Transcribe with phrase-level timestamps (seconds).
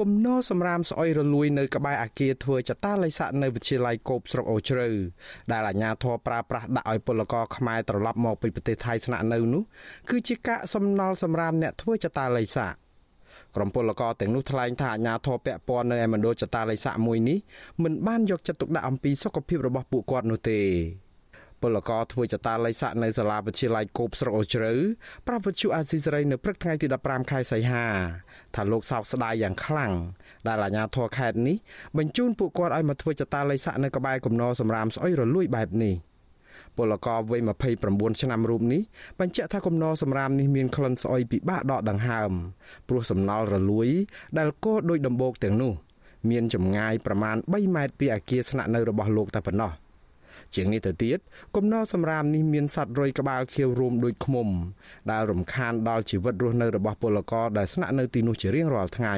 [0.00, 4.88] គំនរសម្រាមស្អុយរលួយនៅក្បែរអាគារធ្វើចតាល័យស័កនៅវិទ្យាល័យគោបស្រុកអូជ្រៅ
[5.52, 9.62] ដែលអាជ្ញាធរប្រើប្រាស់ដាក់ឲ្យពលករខ្មែរត្រឡប់មកពីប្រទេសថៃស្នាក់នៅនោះ
[10.10, 12.74] គឺជាកាកសំណល់សម្រាមអ្នកធ្វើចតាល័យស័ក
[13.54, 17.38] ក្រុមពលករទាំងនោះថ្លែងថាអាជ្ញាធរពាក់ព័ន្ធនៅឯមណ្ឌលចតាល័យស័កមួយនេះ
[17.82, 20.60] មិនបានយកចិត្តទុកដាក់អំពីសុខភាពរបស់ពួកគាត់នោះទេ
[21.62, 24.72] ពលករធ្វើចតាល័យស័កនៅសាលាវិទ្យាល័យគោបស្រុកអូជ្រៅ
[25.26, 27.86] ប្រាប់វិទ្យុអាស៊ីសេរីនៅព្រឹកថ្ងៃទី15ខែសីហា
[28.54, 29.92] ថាលោកសោកស្ដាយយ៉ាងខ្លាំង
[30.48, 31.56] ដែលអាជ្ញាធរខេត្តនេះ
[31.98, 35.94] បញ្ជូនពួកគាត់ឲ្យមកធ្វើចតាល័យស័កនៅក្បែរគំនរសម្រាមស្អុយរលួយបែបនេះ
[36.76, 37.40] ពលករវ័យ
[37.80, 38.82] 29ឆ្នាំរូបនេះ
[39.20, 42.32] បញ្ជាក់ថាគំនរសម្រាមនេះមានក្លិនស្អុយពិបាកដកដង្ហើម
[42.88, 43.88] ព្រោះសំណល់រលួយ
[44.38, 45.72] ដែលកោដោយដំបូកទាំងនោះ
[46.30, 49.72] មានចម្ងាយប្រមាណ3ម៉ែត្រពីអគារស្នាក់នៅរបស់លោកតែប៉ុណ្ណោះ។
[50.54, 51.18] ជាងនេះទៅទៀត
[51.56, 54.48] គំនរសម្រាមនេះមានសត្វរុយក្បាលខៀវរួមដូចឃ្មុំ
[55.10, 59.16] ដែលរំខានដល់ជីវិតរស់នៅរបស់ពលករដែលស្នាក់នៅទីនោះជារៀងរាល់ថ្ងៃ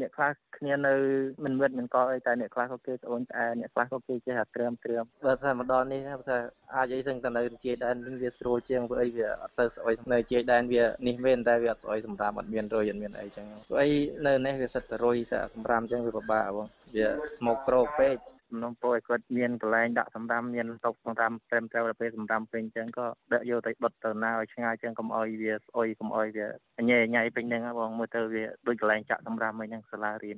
[0.00, 0.94] អ្នកខ្លះគ្នានៅ
[1.44, 6.38] មិនវិតមិនកអីតែអ្នកខ្លះក៏គេស្អូនស្អែអ្នកខ្លះក៏គេចេះតែត្រើមត្រើមបើថាម្ដងនេះថា
[6.76, 13.90] អាចអីសឹងតែនៅជាដែននេះវាស្រួលជាងព្រោះអីវាអត់សូវស្អុយនៅជាដែនវានេះមែនតែវាអត់ស្អុយសម្រាប់អត់មានរុយអត់មានអីចឹងព្រោះអី
[14.26, 15.16] នៅនេះវាសិតតែរុយ
[15.54, 16.66] សម្រាប់ចឹងវាពិបាកបង
[16.96, 18.16] វាស្មុកក្រោកពេក
[18.52, 26.46] សំណូមពរឲ្យគាត់មានកន្លែងដាក់សម្រាមមានតុសម្រាមត្រឹមត្រូវដល់ពេលសម្រាមពេញអញ្ចឹងក៏ដឹកយកទៅដុតទៅណាឲ្យឆ្ងាយអញ្ចឹងកុំឲ្យវាស្អុយកុំឲ្យវា
[26.88, 30.36] ញ៉ែញ៉ៃពេញហ្នឹងបងមើលទៅវាដូចកន្លែងចាក់សម្រាមអីហ្នឹងសាលារៀន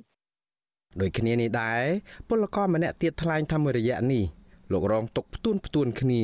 [1.01, 1.83] ដូចគ្នានេះដែរ
[2.29, 4.23] ពលករម្នាក់ទៀតថ្លែងថាមួយរយៈនេះ
[4.73, 6.23] លោករងទុកផ្ទួនផ្ទួនគ្នា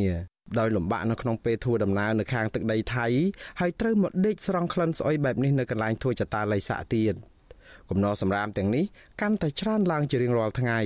[0.59, 3.07] ដោយលំបាកនៅក្នុងពេលធ្វើដំណើរនៅខាងទឹកដីថៃ
[3.59, 7.13] ហើយត្រូវមកដេកស្រង់ក្លិនស្អុយបែបនេះនៅកន្លែងធ្វើចតាល័យស័កទៀត
[7.91, 8.85] គំនរសម្រាមទាំងនេះ
[9.21, 10.79] កាន់តែច្រើនឡើងជារៀងរាល់ថ្ងៃ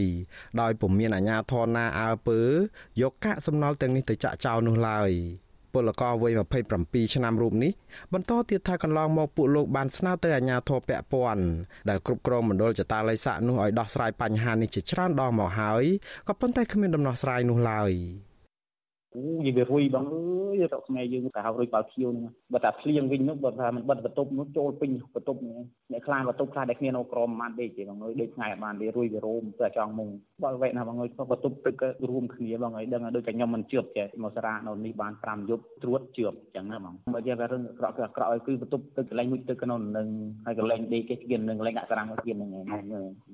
[0.62, 2.40] ដោយពុំមានអាជ្ញាធរណាអើពើ
[3.02, 5.12] យកកាកសំណល់ទាំងនេះទៅចាក់ចោលនោះឡើយ
[5.74, 6.32] ពលករវ័យ
[6.74, 7.72] 27ឆ្នាំរូបនេះ
[8.14, 11.46] បន្តទៀតថាកន្លងមកពួកលោកបានស្នើទៅអាជ្ញាធរពាក់ព័ន្ធ
[11.90, 15.84] ដែលគ្រប់គ្រងមណ្ឌលចតាល័យស័កនោះឲ្យដោះស្រាយបញ្ហានេះជាច្រើនដងមកហើយ
[16.28, 17.94] ក៏ប៉ុន្តែគ្មានដំណោះស្រាយនោះឡើយ។
[19.16, 25.60] អូនិយាយវារុយបងអើយរកខ្មែរយើងទៅហៅរុយបាល់ខៀវហ្នឹងបើតែភ្លៀងវិញនោះបើថាមិនបិទបន្ទប់នោះចូលពេញបន្ទប់ហ្នឹង
[25.92, 30.10] អ្នកខ្លាចបន្ទប់ខ្លះដែលគ្នានៅក្រមបានដេកទេបងអើយដេកថ្ងៃអត់បានទេរុយវារោមទៅចង់មុង
[30.44, 40.08] បើវែកណាបងអើយបន្ទប់ទឹកក៏រួមគ្នាបងអើយដឹងដូចតែខ្ញុំមិនជឿចេះមកសារ៉ានៅនេះបាន5យប់ត្រួតជឿអញ្ចឹងណាបងបើនិយាយថារឿងក្រក់ក្រក់ឲ្យគឺបន្ទប់ទឹកកន្លែងមួយទឹកក្នុងនឹង
[40.46, 42.50] ហើយកន្លែងដេកគេស្គៀននឹងកន្លែងដាក់សារ៉ាំស្គៀននឹង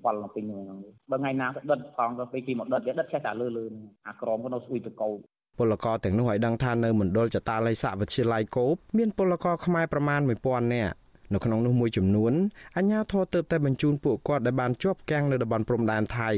[0.06, 0.80] វល់ពេញហ្នឹង
[1.12, 3.66] បើថ្ងៃណាក៏ដិតផងក៏ពេលគេមកដិតគេដិតចេះតែលើលើ
[4.08, 5.10] អាក្រមក៏នៅស្អ៊ុយទៅកោ
[5.58, 10.96] ពលករទាំងនោះឲ្យដឹងថានៅមណ្ឌលចតាល័យស័កវិទ្យាល័យគោបមានពលករខ្មែរប្រមាណ1000នាក់
[11.34, 12.34] នៅក្នុងនោះមួយចំនួន
[12.78, 16.30] អាជ្ញាធរទើបតែបញ្ជូនពួកគាត់ដែលបានជាប់គាំងនៅតំបន់ព្រំដែនថៃ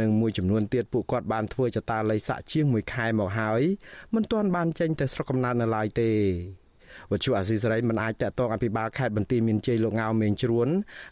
[0.00, 3.62] និងមួយចំនួនទៀតពួកគាត់បានធ្វើចតាល័យស័កជាង1ខែមកហើយ
[4.14, 6.10] មិនទាន់បានចេញទៅស្រុកកំណើតនៅឡើយទេ
[7.10, 10.68] វត្ថុអាស៊ីសេរីមិនអាចតកតងអភិបាលខេត្តបន្ទាយមានជ័យលោកងៅមេងជ្រួន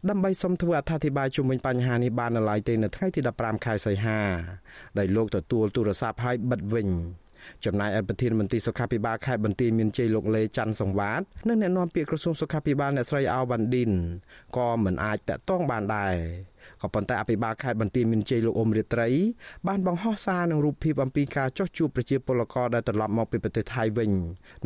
[0.08, 4.20] ដើម្បីសុំធ្វើអត្ថាធិប្បាយជុំវិញបញ្ហានេះបាននៅឡើយទេនៅថ្ងៃទី15ខែសីហា
[4.98, 6.88] ដោយលោកទទួលទូរស័ព្ទហើយបិទវិញ
[7.64, 13.90] ចំណែកឯប្រធានមន្ត្រីសុខាភិបាលខេត្តបន្ទាយមានជ័យលោកលេច័ន្ទសង្វាតនិងអ្នកនាំពាក្យក្រសួងសុខាភិបាលអ្នកស្រីអោវ៉ាន់ឌិន
[14.56, 16.16] ក៏មិនអាចតាក់ទងបានដែរ
[16.82, 19.08] ក៏ប៉ុន្តែអភិបាលខេត្តបន្ទាយមានជ័យលោកអ៊ុំរាត្រី
[19.68, 24.10] បានបង្ហោះសារនឹងរូបភាពអំពីការចោះជួបប្រជាពលករដែលត្រឡប់មកពីប្រទេសថៃវិញ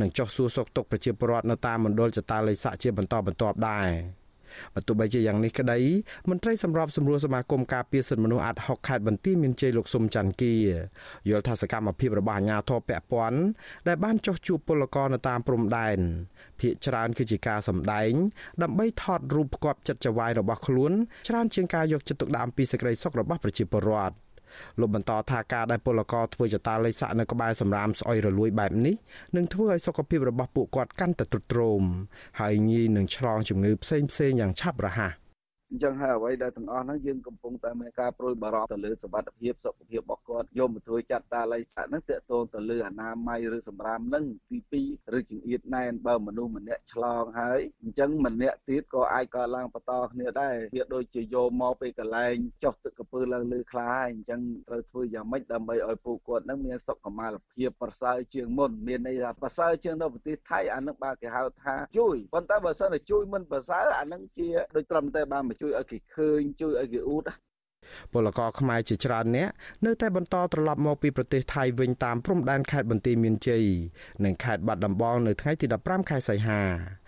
[0.01, 4.22] និងចោះសួរសុខទុក្ខប្រជាពលរដ្ឋនៅតាមមណ្ឌលចតាល័យស័កជាបន្តបន្ទាប់ដែរ
[4.75, 5.79] បើទោះបីជាយ៉ាងនេះក្តី
[6.31, 10.53] មន្ត្រីសម្របសម្រួលសមាគមការពារសិទ្ធិមនុស្សអាត់ហុកខេត្តបន្ទាយមានជ័យលោកសុំច័ន្ទគី
[11.29, 13.41] យល់ថាសកម្មភាពរបស់អាជ្ញាធរពាក់ព័ន្ធ
[13.89, 15.99] ដែលបានចោះជួបពលករនៅតាមព្រំដែន
[16.61, 18.13] ភាគច្រើនគឺជាការសម្ដែង
[18.63, 20.93] ដើម្បីថតរូបផ្គាប់ចិត្តចវាយរបស់ខ្លួន
[21.29, 24.15] ច្រើនជាងការយកចិត្តទុកដាក់អំពីសេចក្តីសុខរបស់ប្រជាពលរដ្ឋ
[24.81, 28.95] លោកបន្តថាការដែលពលករធ្វើចតាល័យស័កនៅក្បែរសម្រាមស្អុយរលួយបែបនេះ
[29.37, 31.83] នឹងធ្វើឲ្យសុខភាពរបស់ពួកគាត់កាន់តែទ្រុឌទ្រោម
[32.41, 35.22] ហើយងាយនឹងឆ្លងជំងឺផ្សេងៗយ៉ាងឆាប់រហ័ស
[35.73, 67.31] អញ្ចឹងហើយអ្វីដែលទាំងអស់ហ្នឹងយើងកំពុងតែមានការប្រួយបារម្ភទៅលើសុខភាពសុខភាពរបស់គាត់យកមកធ្វើចាត់តាល័យស័កហ្នឹងតកតងទៅលើអនាម័យឬសម្រាមហ្នឹងទី2ឬចង្អៀតណែនបើមនុស្សម្នាក់ឆ្លងហើយអញ្ចឹងម្នាក់ទៀតក៏អាចកើតឡើងបន្តគ្នាដែរវាដូចជាយកមកពីកន្លែងចុះទឹកកពើឡើងលើខ្លាហើយអញ្ចឹងត្រូវធ្វើយ៉ាងម៉េចដើម្បីឲ្យពួកគាត់ហ្នឹងមានសុខុមាលភាពប្រសើរជាងមុនមានន័យថាប្រសើរជាងនៅប្រទេសថៃអានឹងបើគេហៅថាជួយប៉ុន្តែបើសិនតែជួយមិនប្រសើរអានឹងជាដូចត្រឹមតែបានមកជួយឲ្យគេឃើញជួយឲ្យគេអ៊ូត
[68.13, 69.49] ពលករខ្មែរជាច្រើនអ្នក
[69.87, 73.65] នៅតែបន្តត្រឡប់មកពីប្រទេសថៃវិញតាមព្រំដែនខេត្តបន្ទាយមានជ័យ
[74.25, 76.61] និងខេត្តបាត់ដំបងនៅថ្ងៃទី15ខែសីហា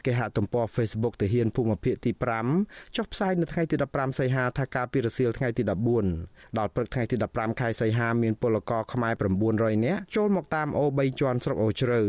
[0.06, 2.10] គេហទំព័រ Facebook ទាហានភូមិភាគទី
[2.52, 5.62] 5ចុះផ្សាយនៅថ្ងៃទី15សីហាថាការពីរសៀលថ្ងៃទី
[6.10, 9.14] 14ដល់ព្រឹកថ្ងៃទី15ខែសីហាមានពលករខ្មែរ
[9.50, 12.00] 900នាក់ចូលមកតាមអូ3ជាន់ស្រុកអូជ្រៅ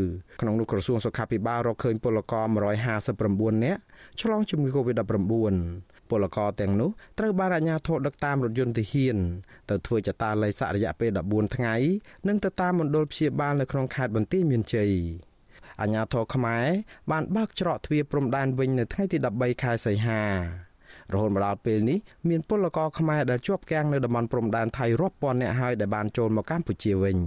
[0.42, 2.46] ក្នុងនោះក្រសួងសុខាភិបាលរកឃើញពលករ
[3.06, 3.82] 159នាក់
[4.22, 9.18] ឆ្លងជំងឺ Covid-19 ពលករទាំងនោះត្រូវបានអាជ្ញាធរដឹកតាមរថយន្តទាហាន
[9.70, 11.76] ទៅធ្វើចតាល័យស័ករយៈពេល14ថ្ងៃ
[12.28, 14.92] និងទៅតាមមណ្ឌលព្យាបាលនៅក្នុងខេត្តបន្ទាយមានជ័យ
[15.82, 16.66] អាជ្ញាធរខ្មែរ
[17.12, 20.24] បានបើកច្រកទ្វារព្រំដែនវិញនៅថ្ងៃទី13ខែសីហា
[21.14, 21.98] រហូតមកដល់ពេលនេះ
[22.30, 27.18] មានពលករខ្មែរដែលជាប់គាំងនៅតំបន់ព្រំដែនថៃរាប់ពាន់នាក់ហើយដែលបានចូលមកកម្ពុជាវិញ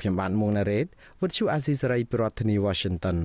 [0.00, 0.86] ខ្ញុំបានមួងណារ៉េត
[1.20, 3.18] With you Azizi Saray ប្រធានាធិបតី Washington